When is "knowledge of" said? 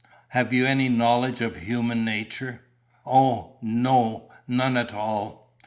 0.89-1.57